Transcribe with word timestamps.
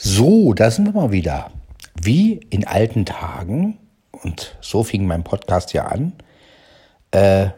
So, 0.00 0.54
da 0.54 0.70
sind 0.70 0.84
wir 0.84 0.92
mal 0.92 1.10
wieder. 1.10 1.50
Wie 2.00 2.34
in 2.50 2.64
alten 2.64 3.04
Tagen, 3.04 3.78
und 4.12 4.56
so 4.60 4.84
fing 4.84 5.06
mein 5.06 5.24
Podcast 5.24 5.72
ja 5.72 5.86
an, 5.86 6.12
äh, 7.10 7.48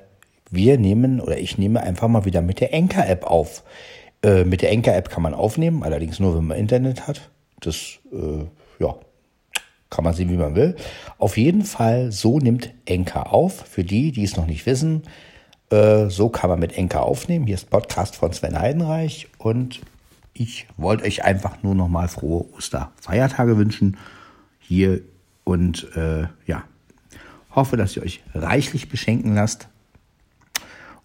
wir 0.50 0.78
nehmen 0.78 1.20
oder 1.20 1.36
ich 1.36 1.58
nehme 1.58 1.82
einfach 1.82 2.08
mal 2.08 2.24
wieder 2.24 2.40
mit 2.40 2.60
der 2.60 2.72
Enker-App 2.72 3.26
auf. 3.26 3.62
Äh, 4.22 4.44
mit 4.44 4.62
der 4.62 4.70
Enker-App 4.70 5.10
kann 5.10 5.22
man 5.22 5.34
aufnehmen, 5.34 5.82
allerdings 5.82 6.18
nur, 6.18 6.34
wenn 6.34 6.46
man 6.46 6.56
Internet 6.56 7.06
hat. 7.06 7.28
Das, 7.60 7.98
äh, 8.10 8.46
ja, 8.82 8.94
kann 9.90 10.04
man 10.04 10.14
sehen, 10.14 10.30
wie 10.30 10.38
man 10.38 10.54
will. 10.54 10.76
Auf 11.18 11.36
jeden 11.36 11.64
Fall, 11.64 12.10
so 12.10 12.38
nimmt 12.38 12.72
Enker 12.86 13.34
auf. 13.34 13.66
Für 13.68 13.84
die, 13.84 14.12
die 14.12 14.24
es 14.24 14.38
noch 14.38 14.46
nicht 14.46 14.64
wissen, 14.64 15.02
äh, 15.68 16.08
so 16.08 16.30
kann 16.30 16.48
man 16.48 16.58
mit 16.58 16.74
Enker 16.78 17.02
aufnehmen. 17.02 17.44
Hier 17.44 17.56
ist 17.56 17.68
Podcast 17.68 18.16
von 18.16 18.32
Sven 18.32 18.58
Heidenreich 18.58 19.28
und 19.36 19.80
ich 20.40 20.66
wollte 20.78 21.04
euch 21.04 21.22
einfach 21.22 21.62
nur 21.62 21.74
noch 21.74 21.88
mal 21.88 22.08
frohe 22.08 22.50
Osterfeiertage 22.54 23.58
wünschen 23.58 23.98
hier 24.58 25.02
und 25.44 25.94
äh, 25.96 26.28
ja, 26.46 26.64
hoffe, 27.50 27.76
dass 27.76 27.94
ihr 27.94 28.02
euch 28.02 28.22
reichlich 28.32 28.88
beschenken 28.88 29.34
lasst 29.34 29.68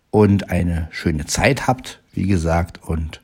und 0.10 0.50
eine 0.50 0.88
schöne 0.92 1.26
Zeit 1.26 1.68
habt, 1.68 2.02
wie 2.14 2.28
gesagt. 2.28 2.82
Und 2.82 3.22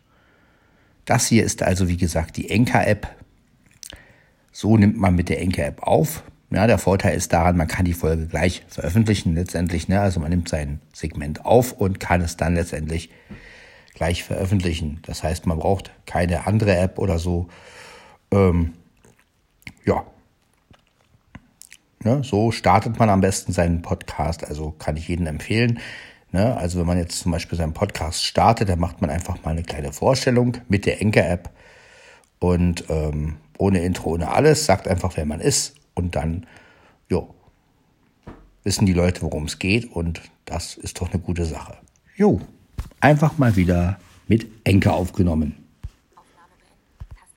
das 1.05 1.27
hier 1.27 1.45
ist 1.45 1.63
also, 1.63 1.87
wie 1.87 1.95
gesagt, 1.95 2.35
die 2.35 2.49
Enker-App. 2.49 3.07
So 4.51 4.75
nimmt 4.75 4.98
man 4.98 5.15
mit 5.15 5.29
der 5.29 5.39
Enker-App 5.39 5.81
auf. 5.81 6.23
Ja, 6.49 6.67
der 6.67 6.77
Vorteil 6.77 7.15
ist 7.15 7.31
daran, 7.31 7.55
man 7.55 7.70
kann 7.70 7.85
die 7.85 7.93
Folge 7.93 8.27
gleich 8.27 8.65
veröffentlichen 8.67 9.34
letztendlich. 9.34 9.87
Ne? 9.87 10.01
Also 10.01 10.20
man 10.20 10.31
nimmt 10.31 10.49
sein 10.49 10.81
Segment 10.91 11.45
auf 11.45 11.71
und 11.71 12.01
kann 12.01 12.20
es 12.20 12.35
dann 12.35 12.55
letztendlich 12.55 13.09
gleich 13.93 14.23
veröffentlichen. 14.23 14.99
Das 15.05 15.23
heißt, 15.23 15.45
man 15.45 15.59
braucht 15.59 15.91
keine 16.05 16.47
andere 16.47 16.75
App 16.77 16.97
oder 16.99 17.20
so. 17.20 17.47
Ähm, 18.31 18.73
ja. 19.85 20.05
Ne, 22.03 22.23
so 22.23 22.51
startet 22.51 22.98
man 22.98 23.09
am 23.09 23.21
besten 23.21 23.53
seinen 23.53 23.81
Podcast. 23.81 24.45
Also 24.45 24.71
kann 24.71 24.98
ich 24.98 25.07
jedem 25.07 25.27
empfehlen. 25.27 25.79
Ne, 26.31 26.55
also 26.55 26.79
wenn 26.79 26.87
man 26.87 26.98
jetzt 26.98 27.20
zum 27.20 27.31
Beispiel 27.31 27.57
seinen 27.57 27.73
Podcast 27.73 28.23
startet, 28.23 28.70
dann 28.70 28.79
macht 28.79 29.01
man 29.01 29.09
einfach 29.09 29.43
mal 29.43 29.51
eine 29.51 29.63
kleine 29.63 29.91
Vorstellung 29.91 30.57
mit 30.70 30.85
der 30.85 31.01
Enker-App 31.01 31.49
und 32.39 32.85
ähm, 32.89 33.35
ohne 33.57 33.83
Intro, 33.83 34.11
ohne 34.11 34.29
alles, 34.29 34.65
sagt 34.65 34.87
einfach, 34.87 35.15
wer 35.15 35.26
man 35.26 35.41
ist 35.41 35.76
und 35.93 36.15
dann, 36.15 36.48
jo, 37.09 37.35
wissen 38.63 38.85
die 38.85 38.93
Leute, 38.93 39.21
worum 39.21 39.43
es 39.43 39.59
geht 39.59 39.91
und 39.91 40.21
das 40.45 40.76
ist 40.76 41.01
doch 41.01 41.11
eine 41.11 41.21
gute 41.21 41.45
Sache. 41.45 41.77
Jo 42.15 42.39
einfach 43.02 43.38
mal 43.38 43.55
wieder 43.55 43.99
mit 44.27 44.48
Enker 44.63 44.94
aufgenommen. 44.94 45.60